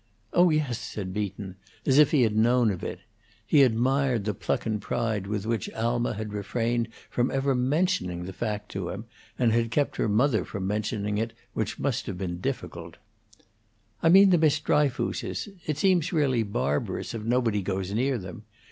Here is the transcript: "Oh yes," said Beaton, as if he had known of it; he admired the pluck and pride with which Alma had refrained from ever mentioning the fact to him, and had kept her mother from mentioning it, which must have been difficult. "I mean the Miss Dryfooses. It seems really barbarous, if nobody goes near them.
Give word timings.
"Oh 0.33 0.49
yes," 0.49 0.79
said 0.79 1.13
Beaton, 1.13 1.57
as 1.85 1.99
if 1.99 2.09
he 2.09 2.23
had 2.23 2.35
known 2.35 2.71
of 2.71 2.83
it; 2.83 3.01
he 3.45 3.61
admired 3.61 4.25
the 4.25 4.33
pluck 4.33 4.65
and 4.65 4.81
pride 4.81 5.27
with 5.27 5.45
which 5.45 5.69
Alma 5.73 6.15
had 6.15 6.33
refrained 6.33 6.87
from 7.07 7.29
ever 7.29 7.53
mentioning 7.53 8.25
the 8.25 8.33
fact 8.33 8.69
to 8.71 8.89
him, 8.89 9.05
and 9.37 9.51
had 9.51 9.69
kept 9.69 9.97
her 9.97 10.09
mother 10.09 10.43
from 10.43 10.65
mentioning 10.65 11.19
it, 11.19 11.33
which 11.53 11.77
must 11.77 12.07
have 12.07 12.17
been 12.17 12.39
difficult. 12.41 12.97
"I 14.01 14.09
mean 14.09 14.31
the 14.31 14.39
Miss 14.39 14.59
Dryfooses. 14.59 15.49
It 15.67 15.77
seems 15.77 16.11
really 16.11 16.41
barbarous, 16.41 17.13
if 17.13 17.21
nobody 17.21 17.61
goes 17.61 17.93
near 17.93 18.17
them. 18.17 18.41